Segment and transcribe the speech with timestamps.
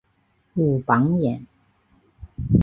[0.55, 1.45] 武榜眼。